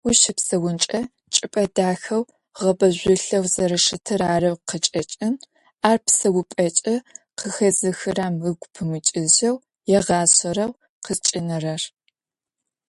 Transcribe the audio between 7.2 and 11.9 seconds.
къыхэзыхырэм ыгу пымыкӏыжьэу егъэшӏэрэу къызкӏинэрэр.